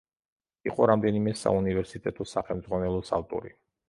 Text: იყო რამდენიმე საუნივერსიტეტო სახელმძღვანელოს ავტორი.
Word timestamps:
იყო 0.69 0.85
რამდენიმე 0.91 1.33
საუნივერსიტეტო 1.41 2.27
სახელმძღვანელოს 2.31 3.13
ავტორი. 3.19 3.53